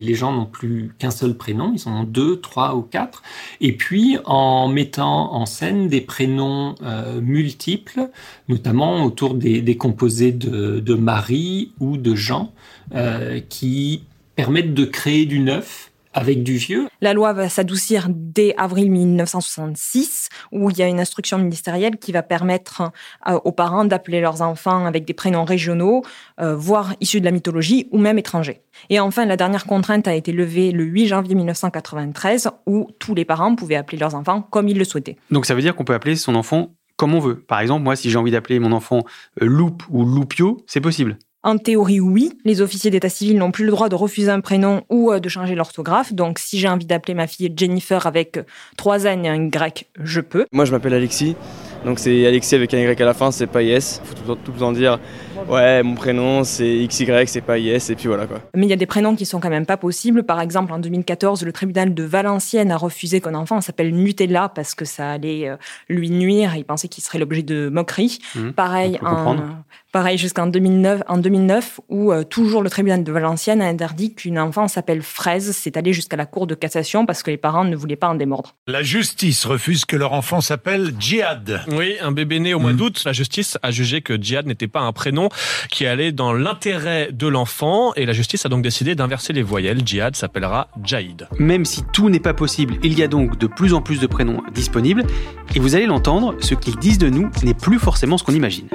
les 0.00 0.14
gens 0.14 0.32
n'ont 0.32 0.46
plus 0.46 0.92
qu'un 0.98 1.10
seul 1.10 1.34
prénom, 1.34 1.72
ils 1.74 1.88
en 1.88 2.00
ont 2.00 2.04
deux, 2.04 2.40
trois 2.40 2.74
ou 2.74 2.82
quatre. 2.82 3.22
Et 3.60 3.76
puis 3.76 4.18
en 4.24 4.68
mettant 4.68 5.34
en 5.34 5.46
scène 5.46 5.88
des 5.88 6.00
prénoms 6.00 6.74
euh, 6.82 7.20
multiples, 7.20 8.08
notamment 8.48 9.04
autour 9.04 9.34
des, 9.34 9.76
composés 9.76 10.32
de, 10.32 10.94
Marie 10.94 11.72
ou 11.80 11.96
de 11.96 12.14
Jean, 12.14 12.52
euh, 12.94 13.40
qui 13.48 14.04
permettent 14.36 14.74
de 14.74 14.84
créer 14.84 15.26
du 15.26 15.40
neuf 15.40 15.89
avec 16.12 16.42
du 16.42 16.56
vieux. 16.56 16.88
La 17.00 17.14
loi 17.14 17.32
va 17.32 17.48
s'adoucir 17.48 18.06
dès 18.10 18.54
avril 18.56 18.90
1966, 18.90 20.28
où 20.52 20.70
il 20.70 20.78
y 20.78 20.82
a 20.82 20.88
une 20.88 21.00
instruction 21.00 21.38
ministérielle 21.38 21.98
qui 21.98 22.12
va 22.12 22.22
permettre 22.22 22.90
euh, 23.28 23.38
aux 23.44 23.52
parents 23.52 23.84
d'appeler 23.84 24.20
leurs 24.20 24.42
enfants 24.42 24.86
avec 24.86 25.04
des 25.04 25.14
prénoms 25.14 25.44
régionaux, 25.44 26.02
euh, 26.40 26.54
voire 26.54 26.94
issus 27.00 27.20
de 27.20 27.24
la 27.24 27.30
mythologie, 27.30 27.88
ou 27.92 27.98
même 27.98 28.18
étrangers. 28.18 28.62
Et 28.88 29.00
enfin, 29.00 29.26
la 29.26 29.36
dernière 29.36 29.66
contrainte 29.66 30.08
a 30.08 30.14
été 30.14 30.32
levée 30.32 30.72
le 30.72 30.84
8 30.84 31.06
janvier 31.06 31.34
1993, 31.34 32.50
où 32.66 32.88
tous 32.98 33.14
les 33.14 33.24
parents 33.24 33.54
pouvaient 33.54 33.76
appeler 33.76 33.98
leurs 33.98 34.14
enfants 34.14 34.42
comme 34.42 34.68
ils 34.68 34.78
le 34.78 34.84
souhaitaient. 34.84 35.16
Donc 35.30 35.46
ça 35.46 35.54
veut 35.54 35.62
dire 35.62 35.74
qu'on 35.74 35.84
peut 35.84 35.94
appeler 35.94 36.16
son 36.16 36.34
enfant 36.34 36.74
comme 36.96 37.14
on 37.14 37.18
veut. 37.20 37.36
Par 37.36 37.60
exemple, 37.60 37.82
moi, 37.82 37.96
si 37.96 38.10
j'ai 38.10 38.18
envie 38.18 38.30
d'appeler 38.30 38.58
mon 38.58 38.72
enfant 38.72 39.04
euh, 39.40 39.46
Loup 39.46 39.78
ou 39.88 40.04
Loupio, 40.04 40.58
c'est 40.66 40.82
possible. 40.82 41.16
En 41.42 41.56
théorie, 41.56 42.00
oui. 42.00 42.38
Les 42.44 42.60
officiers 42.60 42.90
d'état 42.90 43.08
civil 43.08 43.38
n'ont 43.38 43.50
plus 43.50 43.64
le 43.64 43.70
droit 43.70 43.88
de 43.88 43.94
refuser 43.94 44.30
un 44.30 44.40
prénom 44.40 44.82
ou 44.90 45.10
euh, 45.10 45.20
de 45.20 45.28
changer 45.30 45.54
l'orthographe. 45.54 46.12
Donc, 46.12 46.38
si 46.38 46.58
j'ai 46.58 46.68
envie 46.68 46.84
d'appeler 46.84 47.14
ma 47.14 47.26
fille 47.26 47.50
Jennifer 47.56 48.06
avec 48.06 48.38
trois 48.76 49.04
N 49.04 49.24
et 49.24 49.28
un 49.30 49.46
Y, 49.46 49.86
je 50.02 50.20
peux. 50.20 50.44
Moi, 50.52 50.66
je 50.66 50.72
m'appelle 50.72 50.92
Alexis. 50.92 51.36
Donc, 51.86 51.98
c'est 51.98 52.26
Alexis 52.26 52.56
avec 52.56 52.74
un 52.74 52.78
Y 52.78 53.00
à 53.00 53.04
la 53.06 53.14
fin, 53.14 53.30
c'est 53.30 53.46
pas 53.46 53.62
yes. 53.62 54.02
Faut 54.04 54.14
tout, 54.14 54.34
tout 54.34 54.52
le 54.52 54.58
temps 54.58 54.72
dire 54.72 54.98
ouais, 55.48 55.82
mon 55.82 55.94
prénom 55.94 56.44
c'est 56.44 56.86
XY, 56.88 57.26
c'est 57.26 57.40
pas 57.40 57.58
yes, 57.58 57.90
et 57.90 57.96
puis 57.96 58.08
voilà 58.08 58.26
quoi. 58.26 58.40
Mais 58.54 58.66
il 58.66 58.70
y 58.70 58.72
a 58.72 58.76
des 58.76 58.86
prénoms 58.86 59.16
qui 59.16 59.26
sont 59.26 59.40
quand 59.40 59.50
même 59.50 59.66
pas 59.66 59.76
possibles. 59.76 60.22
Par 60.22 60.40
exemple, 60.40 60.72
en 60.72 60.78
2014, 60.78 61.44
le 61.44 61.52
tribunal 61.52 61.94
de 61.94 62.02
Valenciennes 62.02 62.70
a 62.70 62.76
refusé 62.76 63.20
qu'un 63.20 63.34
enfant 63.34 63.60
s'appelle 63.60 63.94
Nutella 63.94 64.48
parce 64.48 64.74
que 64.74 64.84
ça 64.84 65.12
allait 65.12 65.48
euh, 65.48 65.56
lui 65.88 66.10
nuire. 66.10 66.54
Il 66.56 66.64
pensait 66.64 66.88
qu'il 66.88 67.02
serait 67.02 67.18
l'objet 67.18 67.42
de 67.42 67.68
moqueries. 67.68 68.18
Mmh. 68.34 68.50
Pareil, 68.50 68.98
en, 69.02 69.36
Pareil 69.92 70.18
jusqu'en 70.18 70.46
2009, 70.46 71.02
en 71.08 71.18
2009, 71.18 71.80
où 71.88 72.12
euh, 72.12 72.22
toujours 72.22 72.62
le 72.62 72.70
tribunal 72.70 73.02
de 73.02 73.10
Valenciennes 73.10 73.60
a 73.60 73.66
interdit 73.66 74.14
qu'une 74.14 74.38
enfant 74.38 74.68
s'appelle 74.68 75.02
Fraise. 75.02 75.50
C'est 75.50 75.76
allé 75.76 75.92
jusqu'à 75.92 76.16
la 76.16 76.26
cour 76.26 76.46
de 76.46 76.54
cassation 76.54 77.06
parce 77.06 77.24
que 77.24 77.30
les 77.32 77.36
parents 77.36 77.64
ne 77.64 77.74
voulaient 77.74 77.96
pas 77.96 78.08
en 78.08 78.14
démordre. 78.14 78.54
La 78.68 78.84
justice 78.84 79.44
refuse 79.46 79.84
que 79.84 79.96
leur 79.96 80.12
enfant 80.12 80.40
s'appelle 80.40 80.94
Djihad. 81.00 81.62
Oui, 81.72 81.96
un 82.00 82.12
bébé 82.12 82.38
né 82.38 82.54
au 82.54 82.60
mois 82.60 82.72
hmm. 82.72 82.76
d'août. 82.76 83.02
La 83.04 83.12
justice 83.12 83.58
a 83.64 83.72
jugé 83.72 84.00
que 84.00 84.14
Djihad 84.14 84.46
n'était 84.46 84.68
pas 84.68 84.78
un 84.78 84.92
prénom 84.92 85.28
qui 85.70 85.86
allait 85.86 86.12
dans 86.12 86.32
l'intérêt 86.32 87.10
de 87.10 87.26
l'enfant 87.26 87.92
et 87.94 88.06
la 88.06 88.12
justice 88.12 88.46
a 88.46 88.48
donc 88.48 88.62
décidé 88.62 88.94
d'inverser 88.94 89.32
les 89.32 89.42
voyelles. 89.42 89.84
Djihad 89.84 90.14
s'appellera 90.14 90.68
Jaïd. 90.84 91.26
Même 91.40 91.64
si 91.64 91.82
tout 91.92 92.10
n'est 92.10 92.20
pas 92.20 92.34
possible, 92.34 92.76
il 92.84 92.96
y 92.96 93.02
a 93.02 93.08
donc 93.08 93.38
de 93.38 93.48
plus 93.48 93.74
en 93.74 93.82
plus 93.82 93.98
de 93.98 94.06
prénoms 94.06 94.40
disponibles 94.54 95.04
et 95.56 95.58
vous 95.58 95.74
allez 95.74 95.86
l'entendre, 95.86 96.36
ce 96.40 96.54
qu'ils 96.54 96.76
disent 96.76 96.98
de 96.98 97.10
nous 97.10 97.28
n'est 97.42 97.54
plus 97.54 97.80
forcément 97.80 98.18
ce 98.18 98.22
qu'on 98.22 98.34
imagine. 98.34 98.68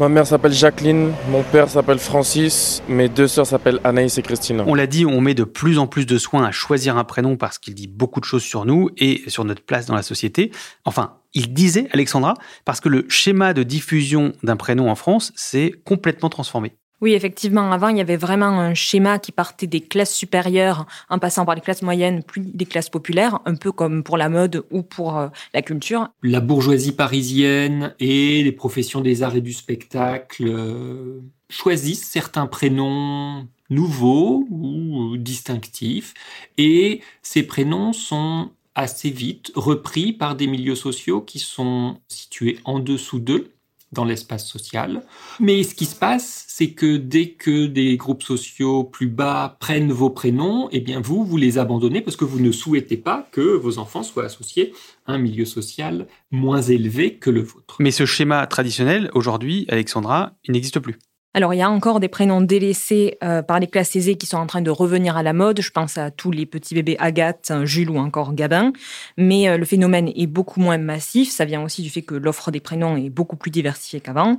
Ma 0.00 0.08
mère 0.08 0.26
s'appelle 0.26 0.54
Jacqueline, 0.54 1.12
mon 1.28 1.42
père 1.42 1.68
s'appelle 1.68 1.98
Francis, 1.98 2.82
mes 2.88 3.10
deux 3.10 3.28
sœurs 3.28 3.46
s'appellent 3.46 3.78
Anaïs 3.84 4.16
et 4.16 4.22
Christine. 4.22 4.64
On 4.66 4.74
l'a 4.74 4.86
dit, 4.86 5.04
on 5.04 5.20
met 5.20 5.34
de 5.34 5.44
plus 5.44 5.78
en 5.78 5.86
plus 5.86 6.06
de 6.06 6.16
soin 6.16 6.44
à 6.44 6.50
choisir 6.50 6.96
un 6.96 7.04
prénom 7.04 7.36
parce 7.36 7.58
qu'il 7.58 7.74
dit 7.74 7.88
beaucoup 7.88 8.18
de 8.18 8.24
choses 8.24 8.42
sur 8.42 8.64
nous 8.64 8.88
et 8.96 9.22
sur 9.26 9.44
notre 9.44 9.62
place 9.62 9.84
dans 9.84 9.94
la 9.94 10.02
société. 10.02 10.50
Enfin, 10.86 11.18
il 11.34 11.52
disait, 11.52 11.88
Alexandra, 11.92 12.34
parce 12.64 12.80
que 12.80 12.88
le 12.88 13.04
schéma 13.10 13.52
de 13.52 13.62
diffusion 13.62 14.32
d'un 14.42 14.56
prénom 14.56 14.90
en 14.90 14.94
France 14.94 15.30
s'est 15.36 15.72
complètement 15.84 16.30
transformé. 16.30 16.72
Oui, 17.02 17.14
effectivement, 17.14 17.72
avant, 17.72 17.88
il 17.88 17.98
y 17.98 18.00
avait 18.00 18.16
vraiment 18.16 18.60
un 18.60 18.74
schéma 18.74 19.18
qui 19.18 19.32
partait 19.32 19.66
des 19.66 19.80
classes 19.80 20.14
supérieures 20.14 20.86
en 21.10 21.18
passant 21.18 21.44
par 21.44 21.56
les 21.56 21.60
classes 21.60 21.82
moyennes, 21.82 22.22
puis 22.22 22.52
les 22.56 22.64
classes 22.64 22.90
populaires, 22.90 23.40
un 23.44 23.56
peu 23.56 23.72
comme 23.72 24.04
pour 24.04 24.16
la 24.16 24.28
mode 24.28 24.64
ou 24.70 24.82
pour 24.82 25.18
euh, 25.18 25.26
la 25.52 25.62
culture. 25.62 26.10
La 26.22 26.38
bourgeoisie 26.38 26.92
parisienne 26.92 27.92
et 27.98 28.44
les 28.44 28.52
professions 28.52 29.00
des 29.00 29.24
arts 29.24 29.34
et 29.34 29.40
du 29.40 29.52
spectacle 29.52 30.46
euh, 30.46 31.20
choisissent 31.50 32.08
certains 32.08 32.46
prénoms 32.46 33.48
nouveaux 33.68 34.46
ou 34.48 35.16
distinctifs, 35.16 36.14
et 36.56 37.00
ces 37.22 37.42
prénoms 37.42 37.92
sont 37.92 38.50
assez 38.76 39.10
vite 39.10 39.50
repris 39.56 40.12
par 40.12 40.36
des 40.36 40.46
milieux 40.46 40.76
sociaux 40.76 41.20
qui 41.20 41.40
sont 41.40 41.98
situés 42.06 42.60
en 42.64 42.78
dessous 42.78 43.18
d'eux 43.18 43.50
dans 43.92 44.04
l'espace 44.04 44.46
social. 44.46 45.02
Mais 45.38 45.62
ce 45.62 45.74
qui 45.74 45.84
se 45.84 45.94
passe, 45.94 46.44
c'est 46.48 46.70
que 46.70 46.96
dès 46.96 47.30
que 47.30 47.66
des 47.66 47.96
groupes 47.96 48.22
sociaux 48.22 48.84
plus 48.84 49.06
bas 49.06 49.56
prennent 49.60 49.92
vos 49.92 50.10
prénoms, 50.10 50.68
eh 50.72 50.80
bien 50.80 51.00
vous, 51.00 51.24
vous 51.24 51.36
les 51.36 51.58
abandonnez 51.58 52.00
parce 52.00 52.16
que 52.16 52.24
vous 52.24 52.40
ne 52.40 52.52
souhaitez 52.52 52.96
pas 52.96 53.28
que 53.32 53.40
vos 53.40 53.78
enfants 53.78 54.02
soient 54.02 54.24
associés 54.24 54.72
à 55.06 55.12
un 55.12 55.18
milieu 55.18 55.44
social 55.44 56.06
moins 56.30 56.62
élevé 56.62 57.16
que 57.16 57.30
le 57.30 57.42
vôtre. 57.42 57.76
Mais 57.80 57.90
ce 57.90 58.06
schéma 58.06 58.46
traditionnel, 58.46 59.10
aujourd'hui, 59.14 59.66
Alexandra, 59.68 60.32
il 60.44 60.52
n'existe 60.52 60.80
plus. 60.80 60.98
Alors, 61.34 61.54
il 61.54 61.58
y 61.58 61.62
a 61.62 61.70
encore 61.70 61.98
des 61.98 62.08
prénoms 62.08 62.42
délaissés 62.42 63.16
euh, 63.24 63.40
par 63.40 63.58
les 63.58 63.66
classes 63.66 63.96
aisées 63.96 64.16
qui 64.16 64.26
sont 64.26 64.36
en 64.36 64.46
train 64.46 64.60
de 64.60 64.70
revenir 64.70 65.16
à 65.16 65.22
la 65.22 65.32
mode. 65.32 65.62
Je 65.62 65.70
pense 65.70 65.96
à 65.96 66.10
tous 66.10 66.30
les 66.30 66.44
petits 66.44 66.74
bébés 66.74 66.96
Agathe, 66.98 67.50
Jules 67.64 67.88
ou 67.88 67.96
encore 67.96 68.34
Gabin. 68.34 68.74
Mais 69.16 69.48
euh, 69.48 69.56
le 69.56 69.64
phénomène 69.64 70.12
est 70.14 70.26
beaucoup 70.26 70.60
moins 70.60 70.76
massif. 70.76 71.32
Ça 71.32 71.46
vient 71.46 71.62
aussi 71.62 71.80
du 71.80 71.88
fait 71.88 72.02
que 72.02 72.14
l'offre 72.14 72.50
des 72.50 72.60
prénoms 72.60 72.98
est 72.98 73.08
beaucoup 73.08 73.36
plus 73.36 73.50
diversifiée 73.50 74.00
qu'avant 74.00 74.36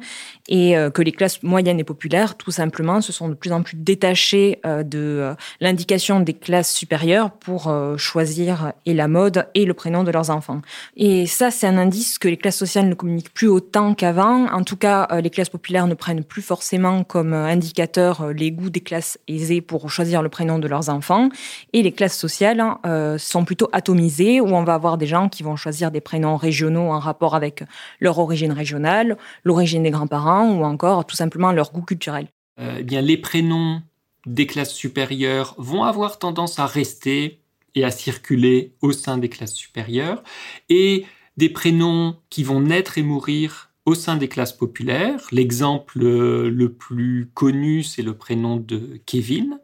et 0.47 0.77
euh, 0.77 0.91
que 0.91 1.01
les 1.01 1.11
classes 1.11 1.41
moyennes 1.41 1.79
et 1.79 1.83
populaires, 1.83 2.37
tout 2.37 2.51
simplement, 2.51 3.01
se 3.01 3.11
sont 3.11 3.27
de 3.27 3.33
plus 3.33 3.51
en 3.53 3.63
plus 3.63 3.75
détachées 3.75 4.59
de 4.63 5.33
l'indication 5.61 6.19
des 6.19 6.33
classes 6.33 6.71
supérieures 6.73 7.31
pour 7.31 7.73
choisir 7.97 8.73
et 8.85 8.93
la 8.93 9.07
mode 9.07 9.47
et 9.55 9.65
le 9.65 9.73
prénom 9.73 10.03
de 10.03 10.11
leurs 10.11 10.29
enfants. 10.29 10.61
Et 10.95 11.25
ça, 11.25 11.51
c'est 11.51 11.67
un 11.67 11.77
indice 11.77 12.17
que 12.19 12.27
les 12.27 12.37
classes 12.37 12.57
sociales 12.57 12.87
ne 12.87 12.93
communiquent 12.93 13.33
plus 13.33 13.47
autant 13.47 13.93
qu'avant. 13.95 14.47
En 14.51 14.63
tout 14.63 14.77
cas, 14.77 15.07
les 15.21 15.29
classes 15.29 15.49
populaires 15.49 15.87
ne 15.87 15.93
prennent 15.93 16.23
plus 16.23 16.41
forcément 16.41 16.82
comme 17.07 17.33
indicateur 17.33 18.21
euh, 18.21 18.33
les 18.33 18.51
goûts 18.51 18.69
des 18.69 18.81
classes 18.81 19.17
aisées 19.27 19.61
pour 19.61 19.89
choisir 19.89 20.21
le 20.21 20.29
prénom 20.29 20.59
de 20.59 20.67
leurs 20.67 20.89
enfants. 20.89 21.29
Et 21.71 21.81
les 21.81 21.91
classes 21.91 22.17
sociales 22.17 22.59
hein, 22.59 22.79
euh, 22.85 23.17
sont 23.17 23.45
plutôt 23.45 23.69
atomisées, 23.71 24.41
où 24.41 24.47
on 24.47 24.63
va 24.63 24.73
avoir 24.73 24.97
des 24.97 25.07
gens 25.07 25.29
qui 25.29 25.43
vont 25.43 25.55
choisir 25.55 25.91
des 25.91 26.01
prénoms 26.01 26.35
régionaux 26.35 26.91
en 26.91 26.99
rapport 26.99 27.35
avec 27.35 27.63
leur 27.99 28.19
origine 28.19 28.51
régionale, 28.51 29.17
l'origine 29.43 29.83
des 29.83 29.91
grands-parents 29.91 30.51
ou 30.51 30.63
encore 30.63 31.05
tout 31.05 31.15
simplement 31.15 31.51
leur 31.51 31.71
goût 31.71 31.81
culturel. 31.81 32.27
Euh, 32.59 32.77
eh 32.79 32.83
bien, 32.83 33.01
les 33.01 33.17
prénoms 33.17 33.81
des 34.25 34.45
classes 34.45 34.73
supérieures 34.73 35.55
vont 35.57 35.83
avoir 35.83 36.19
tendance 36.19 36.59
à 36.59 36.65
rester 36.65 37.39
et 37.75 37.83
à 37.83 37.91
circuler 37.91 38.73
au 38.81 38.91
sein 38.91 39.17
des 39.17 39.29
classes 39.29 39.55
supérieures, 39.55 40.21
et 40.69 41.05
des 41.37 41.49
prénoms 41.49 42.17
qui 42.29 42.43
vont 42.43 42.61
naître 42.61 42.99
et 42.99 43.03
mourir 43.03 43.72
au 43.85 43.95
sein 43.95 44.17
des 44.17 44.27
classes 44.27 44.53
populaires. 44.53 45.27
L'exemple 45.31 46.03
euh, 46.03 46.49
le 46.49 46.73
plus 46.73 47.29
connu, 47.33 47.83
c'est 47.83 48.01
le 48.01 48.15
prénom 48.15 48.57
de 48.57 49.01
Kevin, 49.05 49.59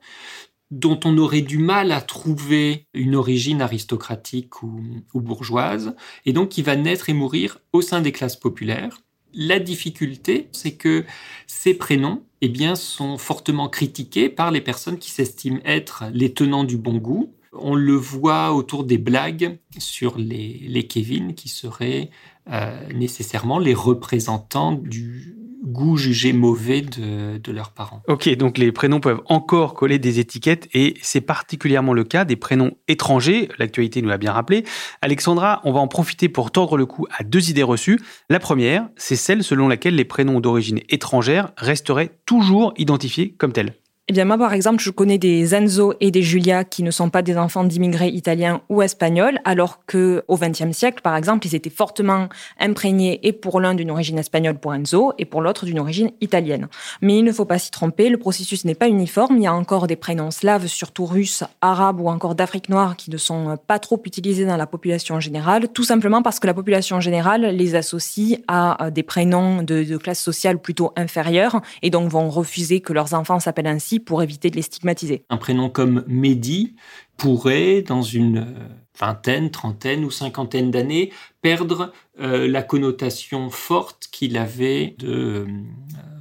dont 0.72 1.00
on 1.06 1.18
aurait 1.18 1.42
du 1.42 1.58
mal 1.58 1.92
à 1.92 2.02
trouver 2.02 2.86
une 2.94 3.16
origine 3.16 3.62
aristocratique 3.62 4.62
ou, 4.62 4.84
bourgeoise, 5.14 5.96
et 6.26 6.34
donc 6.34 6.50
qui 6.50 6.62
va 6.62 6.76
naître 6.76 7.10
et 7.10 7.14
mourir 7.14 7.60
au 7.74 7.82
sein 7.82 8.02
des 8.02 8.12
classes 8.12 8.36
populaires. 8.36 9.02
La 9.34 9.60
difficulté, 9.60 10.50
c'est 10.52 10.74
que 10.74 11.06
ces 11.48 11.74
prénoms 11.74 12.24
eh 12.42 12.50
bien, 12.50 12.76
sont 12.76 13.18
fortement 13.18 13.70
critiqués 13.70 14.30
par 14.30 14.50
les 14.52 14.62
personnes 14.62 14.98
qui 14.98 15.12
s'estiment 15.12 15.60
être 15.66 16.06
les 16.14 16.34
tenants 16.34 16.64
du 16.64 16.78
bon 16.78 16.98
goût. 16.98 17.34
On 17.54 17.76
le 17.76 17.94
voit 17.94 18.54
autour 18.54 18.84
des 18.84 18.98
blagues 18.98 19.58
sur 19.78 20.18
les, 20.18 20.62
les 20.68 20.88
Kevin 20.88 21.34
qui 21.34 21.50
seraient 21.50 22.10
euh, 22.52 22.88
nécessairement 22.94 23.60
les 23.60 23.74
représentants 23.74 24.74
du 24.74 25.36
goût 25.64 25.98
jugé 25.98 26.34
mauvais 26.34 26.82
de, 26.82 27.38
de, 27.38 27.52
leurs 27.52 27.72
parents. 27.72 28.02
Ok, 28.08 28.30
donc 28.38 28.58
les 28.58 28.72
prénoms 28.72 29.00
peuvent 29.00 29.22
encore 29.26 29.74
coller 29.74 30.00
des 30.00 30.20
étiquettes 30.20 30.68
et 30.74 30.96
c'est 31.02 31.22
particulièrement 31.22 31.94
le 31.94 32.04
cas 32.04 32.26
des 32.26 32.36
prénoms 32.36 32.72
étrangers, 32.88 33.50
l'actualité 33.60 34.02
nous 34.02 34.10
l'a 34.10 34.18
bien 34.18 34.32
rappelé. 34.32 34.64
Alexandra, 35.02 35.62
on 35.66 35.72
va 35.72 35.80
en 35.80 35.88
profiter 35.88 36.30
pour 36.30 36.52
tordre 36.52 36.78
le 36.78 36.86
cou 36.86 37.06
à 37.16 37.24
deux 37.24 37.50
idées 37.50 37.64
reçues. 37.64 38.00
La 38.30 38.40
première, 38.40 38.88
c'est 38.96 39.16
celle 39.16 39.44
selon 39.44 39.68
laquelle 39.68 39.96
les 39.96 40.06
prénoms 40.06 40.40
d'origine 40.40 40.80
étrangère 40.90 41.52
resteraient 41.58 42.18
toujours 42.26 42.74
identifiés 42.78 43.36
comme 43.38 43.52
tels. 43.52 43.74
Eh 44.12 44.12
bien, 44.12 44.26
moi, 44.26 44.40
par 44.40 44.54
exemple, 44.54 44.82
je 44.82 44.90
connais 44.90 45.20
des 45.20 45.54
Enzo 45.54 45.94
et 46.00 46.10
des 46.10 46.24
Julia 46.24 46.64
qui 46.64 46.82
ne 46.82 46.90
sont 46.90 47.12
pas 47.12 47.22
des 47.22 47.38
enfants 47.38 47.64
d'immigrés 47.64 48.08
italiens 48.08 48.62
ou 48.68 48.82
espagnols, 48.82 49.40
alors 49.46 49.86
que 49.86 50.24
au 50.28 50.36
XXe 50.36 50.72
siècle, 50.72 51.04
par 51.04 51.16
exemple, 51.16 51.46
ils 51.46 51.54
étaient 51.54 51.70
fortement 51.70 52.28
imprégnés 52.60 53.20
et 53.22 53.34
pour 53.34 53.62
l'un 53.62 53.76
d'une 53.76 53.92
origine 53.92 54.18
espagnole 54.18 54.58
pour 54.58 54.74
Enzo 54.74 55.14
et 55.20 55.26
pour 55.26 55.44
l'autre 55.44 55.68
d'une 55.68 55.78
origine 55.78 56.10
italienne. 56.22 56.70
Mais 57.04 57.20
il 57.20 57.24
ne 57.24 57.32
faut 57.32 57.46
pas 57.46 57.60
s'y 57.60 57.70
tromper, 57.70 58.10
le 58.10 58.18
processus 58.18 58.66
n'est 58.66 58.74
pas 58.74 58.88
uniforme. 58.88 59.38
Il 59.38 59.44
y 59.44 59.48
a 59.48 59.54
encore 59.54 59.86
des 59.86 59.96
prénoms 59.96 60.32
slaves, 60.32 60.66
surtout 60.66 61.06
russes, 61.06 61.44
arabes 61.62 62.02
ou 62.02 62.10
encore 62.10 62.34
d'Afrique 62.34 62.70
noire 62.70 62.98
qui 62.98 63.12
ne 63.12 63.18
sont 63.18 63.60
pas 63.68 63.78
trop 63.78 64.02
utilisés 64.06 64.48
dans 64.48 64.58
la 64.58 64.66
population 64.66 65.20
générale, 65.20 65.68
tout 65.68 65.84
simplement 65.84 66.24
parce 66.24 66.40
que 66.40 66.48
la 66.48 66.56
population 66.56 67.00
générale 67.00 67.42
les 67.56 67.76
associe 67.76 68.40
à 68.48 68.90
des 68.90 69.04
prénoms 69.04 69.62
de 69.62 69.98
classe 69.98 70.20
sociale 70.20 70.58
plutôt 70.58 70.94
inférieure 70.96 71.62
et 71.84 71.92
donc 71.92 72.10
vont 72.10 72.32
refuser 72.32 72.82
que 72.82 72.92
leurs 72.92 73.14
enfants 73.14 73.40
s'appellent 73.40 73.68
ainsi 73.68 73.99
pour 74.00 74.24
éviter 74.24 74.50
de 74.50 74.56
les 74.56 74.62
stigmatiser. 74.62 75.26
Un 75.30 75.38
prénom 75.38 75.70
comme 75.70 76.04
Mehdi 76.08 76.76
pourrait, 77.18 77.82
dans 77.82 78.02
une 78.02 78.38
euh, 78.38 78.68
vingtaine, 79.00 79.52
trentaine 79.52 80.04
ou 80.04 80.12
cinquantaine 80.12 80.72
d'années, 80.72 81.12
perdre 81.42 81.94
euh, 82.20 82.48
la 82.48 82.64
connotation 82.64 83.50
forte 83.50 84.08
qu'il 84.12 84.38
avait 84.38 84.96
de 84.98 85.46
euh, 85.48 85.48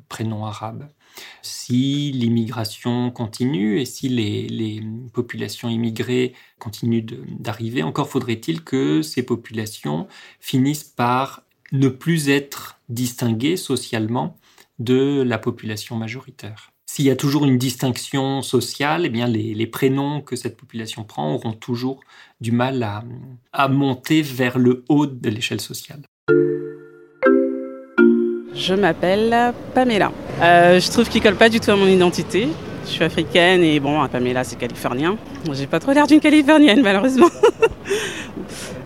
prénom 0.08 0.44
arabe. 0.44 0.88
Si 1.42 2.12
l'immigration 2.12 3.10
continue 3.10 3.80
et 3.80 3.84
si 3.84 4.08
les, 4.08 4.82
populations 5.12 5.68
immigrées 5.68 6.34
continuent 6.58 7.06
d'arriver, 7.38 7.82
encore 7.82 8.08
faudrait-il 8.08 8.62
que 8.62 9.02
ces 9.02 9.24
populations 9.24 10.06
finissent 10.40 10.84
par 10.84 11.42
ne 11.72 11.88
plus 11.88 12.28
être 12.28 12.78
distinguées 12.88 13.56
socialement 13.56 14.36
de 14.78 15.22
la 15.22 15.38
population 15.38 15.96
majoritaire. 15.96 16.70
S'il 16.90 17.04
y 17.04 17.10
a 17.10 17.16
toujours 17.16 17.44
une 17.44 17.58
distinction 17.58 18.40
sociale, 18.40 19.02
eh 19.04 19.08
bien 19.10 19.26
les, 19.26 19.66
prénoms 19.66 20.22
que 20.22 20.36
cette 20.36 20.56
population 20.56 21.04
prend 21.04 21.34
auront 21.34 21.52
toujours 21.52 22.00
du 22.40 22.50
mal 22.50 22.82
à, 23.52 23.68
monter 23.68 24.22
vers 24.22 24.58
le 24.58 24.84
haut 24.88 25.04
de 25.04 25.28
l'échelle 25.28 25.60
sociale. 25.60 26.00
Je 28.54 28.74
m'appelle 28.74 29.52
Pamela. 29.74 30.10
Euh, 30.40 30.80
je 30.80 30.90
trouve 30.90 31.08
qu'il 31.10 31.22
colle 31.22 31.36
pas 31.36 31.50
du 31.50 31.60
tout 31.60 31.70
à 31.70 31.76
mon 31.76 31.86
identité. 31.86 32.48
Je 32.86 32.90
suis 32.90 33.04
africaine 33.04 33.62
et 33.62 33.78
bon, 33.80 34.08
Pamela 34.08 34.42
c'est 34.42 34.56
californien. 34.56 35.18
J'ai 35.52 35.66
pas 35.66 35.80
trop 35.80 35.92
l'air 35.92 36.06
d'une 36.06 36.20
californienne 36.20 36.80
malheureusement. 36.82 37.30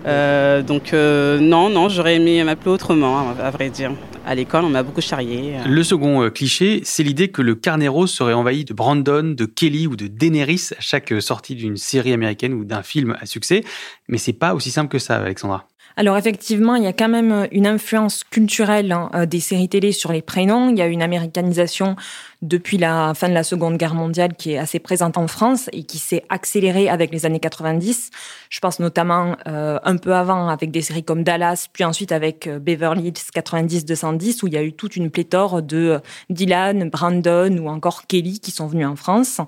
Euh, 0.04 0.62
donc 0.62 0.92
euh, 0.92 1.38
non, 1.38 1.71
non, 1.71 1.88
j'aurais 1.88 2.16
aimé 2.16 2.42
m'appeler 2.42 2.73
autrement, 2.73 3.30
à 3.40 3.50
vrai 3.52 3.71
dire 3.71 3.92
à 4.26 4.34
l'école, 4.34 4.64
on 4.64 4.70
m'a 4.70 4.82
beaucoup 4.82 5.00
charrié. 5.00 5.56
Le 5.66 5.82
second 5.84 6.22
euh, 6.22 6.30
cliché, 6.30 6.80
c'est 6.84 7.02
l'idée 7.02 7.28
que 7.28 7.42
le 7.42 7.54
carnet 7.54 7.88
serait 8.06 8.32
envahi 8.32 8.64
de 8.64 8.74
Brandon, 8.74 9.34
de 9.36 9.44
Kelly 9.44 9.86
ou 9.86 9.96
de 9.96 10.06
Daenerys 10.06 10.70
à 10.76 10.80
chaque 10.80 11.12
sortie 11.20 11.54
d'une 11.54 11.76
série 11.76 12.12
américaine 12.12 12.54
ou 12.54 12.64
d'un 12.64 12.82
film 12.82 13.16
à 13.20 13.26
succès. 13.26 13.64
Mais 14.08 14.18
c'est 14.18 14.32
pas 14.32 14.54
aussi 14.54 14.70
simple 14.70 14.90
que 14.90 14.98
ça, 14.98 15.16
Alexandra. 15.16 15.68
Alors 15.96 16.16
effectivement, 16.16 16.75
il 16.75 16.84
y 16.84 16.87
a 16.87 16.92
quand 16.92 17.08
même 17.08 17.46
une 17.52 17.66
influence 17.66 18.25
culturelle 18.25 18.92
hein, 18.92 19.11
euh, 19.14 19.26
des 19.26 19.40
séries 19.40 19.68
télé 19.68 19.92
sur 19.92 20.12
les 20.12 20.22
prénoms. 20.22 20.70
Il 20.70 20.78
y 20.78 20.82
a 20.82 20.87
une 20.87 21.02
américanisation 21.02 21.96
depuis 22.40 22.78
la 22.78 23.12
fin 23.14 23.28
de 23.28 23.34
la 23.34 23.44
Seconde 23.44 23.76
Guerre 23.76 23.94
mondiale 23.94 24.34
qui 24.34 24.52
est 24.52 24.58
assez 24.58 24.78
présente 24.78 25.16
en 25.16 25.28
France 25.28 25.68
et 25.72 25.84
qui 25.84 25.99
s'est 25.99 26.25
accélérée 26.28 26.88
avec 26.88 27.12
les 27.12 27.26
années 27.26 27.40
90. 27.40 28.11
Je 28.50 28.61
pense 28.61 28.80
notamment 28.80 29.37
euh, 29.46 29.78
un 29.84 29.96
peu 29.96 30.14
avant 30.14 30.49
avec 30.49 30.70
des 30.70 30.80
séries 30.80 31.04
comme 31.04 31.25
Dallas, 31.25 31.68
puis 31.72 31.84
ensuite 31.84 32.11
avec 32.11 32.46
euh, 32.46 32.58
Beverly 32.58 33.08
Hills 33.08 33.30
90-210 33.34 34.42
où 34.42 34.49
il 34.49 34.54
y 34.54 34.56
a 34.56 34.62
eu 34.62 34.72
toute 34.72 34.96
une 34.96 35.11
pléthore 35.11 35.62
de 35.62 36.00
Dylan, 36.30 36.88
Brandon 36.88 37.56
ou 37.58 37.68
encore 37.68 38.06
Kelly 38.06 38.40
qui 38.40 38.50
sont 38.50 38.66
venus 38.66 38.87
en 38.87 38.96
France. 38.96 39.40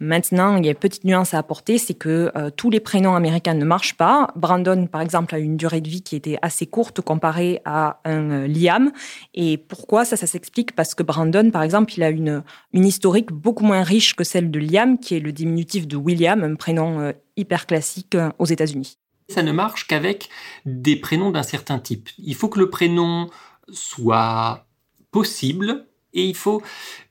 Maintenant, 0.00 0.56
il 0.56 0.64
y 0.64 0.68
a 0.68 0.72
une 0.72 0.78
petite 0.78 1.04
nuance 1.04 1.34
à 1.34 1.38
apporter, 1.38 1.76
c'est 1.76 1.94
que 1.94 2.30
euh, 2.36 2.50
tous 2.50 2.70
les 2.70 2.78
prénoms 2.78 3.16
américains 3.16 3.54
ne 3.54 3.64
marchent 3.64 3.96
pas. 3.96 4.28
Brandon, 4.36 4.86
par 4.86 5.00
exemple, 5.00 5.34
a 5.34 5.38
une 5.38 5.56
durée 5.56 5.80
de 5.80 5.88
vie 5.88 6.02
qui 6.02 6.14
était 6.14 6.38
assez 6.40 6.66
courte 6.66 7.00
comparée 7.00 7.60
à 7.64 8.00
un 8.04 8.30
euh, 8.30 8.46
Liam. 8.46 8.92
Et 9.34 9.58
pourquoi 9.58 10.04
ça, 10.04 10.16
ça 10.16 10.28
s'explique? 10.28 10.76
Parce 10.76 10.94
que 10.94 11.02
Brandon, 11.02 11.50
par 11.50 11.64
exemple, 11.64 11.94
il 11.96 12.04
a 12.04 12.10
une, 12.10 12.44
une 12.72 12.86
historique 12.86 13.32
beaucoup 13.32 13.64
moins 13.64 13.82
riche 13.82 14.14
que 14.14 14.22
celle 14.22 14.52
de 14.52 14.60
Liam, 14.60 14.98
qui 14.98 15.16
est 15.16 15.20
le 15.20 15.32
diminutif 15.32 15.88
de 15.88 15.96
William, 15.96 16.44
un 16.44 16.54
prénom 16.54 17.00
euh, 17.00 17.12
hyper 17.36 17.66
classique 17.66 18.16
aux 18.38 18.46
États-Unis. 18.46 18.98
Ça 19.28 19.42
ne 19.42 19.52
marche 19.52 19.88
qu'avec 19.88 20.28
des 20.64 20.94
prénoms 20.94 21.32
d'un 21.32 21.42
certain 21.42 21.80
type. 21.80 22.08
Il 22.18 22.36
faut 22.36 22.48
que 22.48 22.60
le 22.60 22.70
prénom 22.70 23.28
soit 23.70 24.66
possible 25.10 25.86
et 26.14 26.24
il 26.24 26.36
faut 26.36 26.62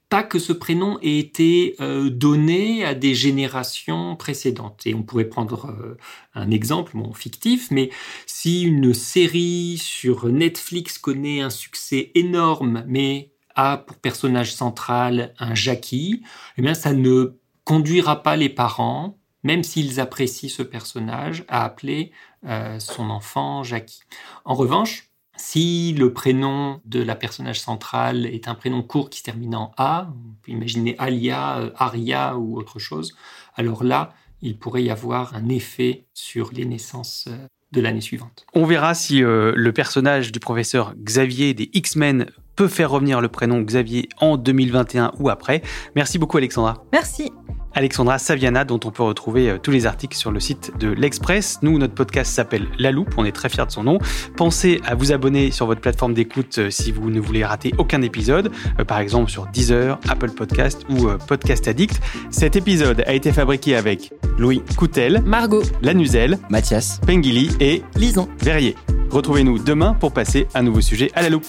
pas 0.10 0.24
que 0.24 0.40
ce 0.40 0.54
prénom 0.54 1.00
ait 1.02 1.18
été 1.18 1.76
euh, 1.82 2.10
donné 2.10 2.86
à 2.86 2.94
des 2.94 3.14
générations 3.14 4.16
précédentes. 4.16 4.86
Et 4.86 4.94
on 4.94 5.04
pourrait 5.04 5.26
prendre 5.26 5.70
euh, 5.70 5.98
un 6.34 6.50
exemple, 6.52 6.96
fictif, 7.14 7.70
mais 7.72 7.90
si 8.26 8.64
une 8.64 8.94
série 8.94 9.78
sur 9.78 10.28
Netflix 10.28 10.98
connaît 10.98 11.42
un 11.42 11.50
succès 11.50 12.12
énorme, 12.16 12.84
mais 12.88 13.32
a 13.56 13.78
pour 13.78 13.98
personnage 13.98 14.54
central 14.54 15.34
un 15.40 15.56
Jackie, 15.56 16.24
eh 16.58 16.62
bien 16.62 16.74
ça 16.74 16.94
ne 16.94 17.38
conduira 17.64 18.24
pas 18.24 18.38
les 18.38 18.50
parents, 18.50 19.18
même 19.44 19.64
s'ils 19.64 20.00
apprécient 20.00 20.50
ce 20.50 20.64
personnage, 20.64 21.44
à 21.48 21.66
appeler 21.66 22.12
euh, 22.46 22.80
son 22.80 23.10
enfant 23.10 23.64
Jackie. 23.64 24.02
En 24.46 24.54
revanche, 24.54 25.10
si 25.38 25.94
le 25.94 26.14
prénom 26.14 26.82
de 26.86 27.02
la 27.02 27.16
personnage 27.16 27.60
centrale 27.60 28.26
est 28.26 28.48
un 28.48 28.56
prénom 28.56 28.82
court 28.82 29.10
qui 29.10 29.20
se 29.20 29.24
termine 29.24 29.56
en 29.56 29.72
A, 29.78 30.10
on 30.10 30.34
peut 30.42 30.52
imaginer 30.52 30.96
Alia, 30.98 31.60
euh, 31.60 31.72
Aria 31.76 32.38
ou 32.38 32.58
autre 32.58 32.80
chose, 32.80 33.16
alors 33.56 33.84
là, 33.84 34.14
il 34.42 34.58
pourrait 34.58 34.84
y 34.84 34.90
avoir 34.90 35.36
un 35.36 35.50
effet 35.50 36.06
sur 36.14 36.52
les 36.54 36.66
naissances 36.66 37.26
euh, 37.28 37.48
de 37.72 37.82
l'année 37.82 38.02
suivante. 38.02 38.46
On 38.54 38.66
verra 38.66 38.94
si 38.94 39.24
euh, 39.24 39.52
le 39.56 39.74
personnage 39.74 40.32
du 40.32 40.40
professeur 40.40 40.96
Xavier 40.96 41.54
des 41.54 41.70
X-Men 41.74 42.28
peut 42.56 42.68
faire 42.68 42.90
revenir 42.90 43.22
le 43.22 43.28
prénom 43.28 43.62
Xavier 43.62 44.10
en 44.20 44.38
2021 44.38 45.14
ou 45.20 45.30
après. 45.30 45.62
Merci 45.96 46.18
beaucoup 46.18 46.38
Alexandra. 46.38 46.84
Merci. 46.92 47.32
Alexandra 47.74 48.18
Saviana, 48.18 48.66
dont 48.66 48.80
on 48.86 48.92
peut 48.92 49.04
retrouver 49.04 49.50
euh, 49.50 49.58
tous 49.62 49.72
les 49.72 49.86
articles 49.86 50.18
sur 50.18 50.32
le 50.32 50.40
site 50.40 50.72
de 50.80 50.90
l'Express. 50.90 51.60
Nous, 51.62 51.78
notre 51.78 51.94
podcast 51.94 52.34
s'appelle 52.34 52.68
La 52.80 52.92
Loupe, 52.92 53.14
on 53.18 53.26
est 53.26 53.32
très 53.32 53.50
fiers 53.50 53.66
de 53.66 53.72
son 53.72 53.84
nom. 53.84 54.00
Pensez 54.36 54.82
à 54.86 54.96
vous 54.96 55.12
abonner 55.12 55.52
sur 55.52 55.66
votre 55.66 55.82
plateforme 55.82 56.14
d'écoute 56.14 56.58
euh, 56.58 56.70
si 56.70 56.92
vous 56.92 57.10
ne 57.10 57.20
voulez 57.20 57.46
rater 57.46 57.74
aucun 57.78 58.02
épisode, 58.02 58.52
euh, 58.80 58.84
par 58.84 59.00
exemple 59.00 59.30
sur 59.30 59.48
Deezer, 59.48 60.00
Apple 60.10 60.32
Podcast 60.32 60.86
ou 60.90 61.08
Podcast 61.28 61.68
Addict. 61.68 62.00
Cet 62.30 62.56
épisode 62.56 63.04
a 63.06 63.14
été 63.14 63.32
fabriqué 63.32 63.76
avec 63.76 64.12
Louis 64.38 64.62
Coutel, 64.76 65.22
Margot, 65.26 65.64
Lanuzel, 65.82 66.38
Mathias, 66.50 67.00
Pengili 67.06 67.52
et 67.60 67.84
Lison 67.96 68.28
Verrier. 68.42 68.76
Retrouvez-nous 69.10 69.60
demain 69.60 69.94
pour 69.94 70.12
passer 70.12 70.48
un 70.54 70.64
nouveau 70.64 70.82
sujet 70.82 71.12
à 71.16 71.22
la 71.22 71.30
loupe. 71.30 71.46